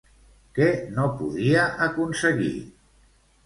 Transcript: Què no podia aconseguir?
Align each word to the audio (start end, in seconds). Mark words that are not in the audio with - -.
Què 0.59 0.69
no 0.95 1.05
podia 1.21 1.67
aconseguir? 1.91 2.53